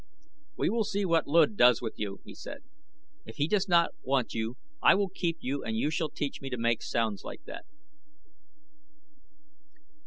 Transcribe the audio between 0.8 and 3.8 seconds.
see what Luud does with you," he said. "If he does